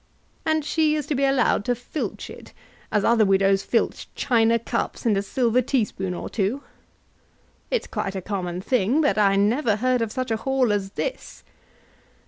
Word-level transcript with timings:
And 0.47 0.65
she 0.65 0.95
is 0.95 1.05
to 1.05 1.13
be 1.13 1.25
allowed 1.25 1.63
to 1.65 1.75
filch 1.75 2.31
it, 2.31 2.53
as 2.91 3.05
other 3.05 3.23
widows 3.23 3.61
filch 3.61 4.07
china 4.15 4.57
cups, 4.57 5.05
and 5.05 5.15
a 5.15 5.21
silver 5.21 5.61
teaspoon 5.61 6.15
or 6.15 6.27
two! 6.27 6.63
It's 7.69 7.85
quite 7.85 8.15
a 8.15 8.19
common 8.23 8.61
thing, 8.61 9.01
but 9.01 9.19
I 9.19 9.35
never 9.35 9.75
heard 9.75 10.01
of 10.01 10.11
such 10.11 10.31
a 10.31 10.37
haul 10.37 10.73
as 10.73 10.89
this." 10.93 11.43